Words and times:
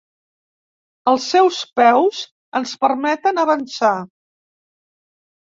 Els 1.11 1.27
seus 1.33 1.59
peus 1.81 2.23
ens 2.61 2.73
permeten 2.87 3.43
avançar. 3.45 3.95